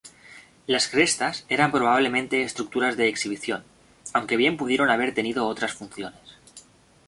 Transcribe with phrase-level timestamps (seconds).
[0.65, 3.63] Las crestas eran probablemente estructuras de exhibición,
[4.13, 6.39] aunque bien pudieron haber tenido otras funciones.